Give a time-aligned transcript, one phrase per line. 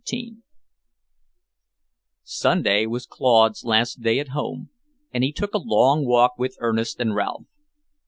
[0.07, 0.37] XIII
[2.23, 4.71] Sunday was Claude's last day at home,
[5.13, 7.45] and he took a long walk with Ernest and Ralph.